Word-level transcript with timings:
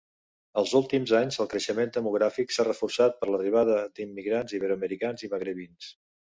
Als 0.61 0.71
últims 0.79 1.13
anys 1.19 1.37
el 1.45 1.49
creixement 1.51 1.91
demogràfic 1.99 2.55
s'ha 2.57 2.67
reforçat 2.69 3.21
per 3.21 3.31
l'arribada 3.31 3.79
d'immigrants 4.01 4.59
iberoamericans 4.61 5.29
i 5.31 5.35
magrebins. 5.39 5.97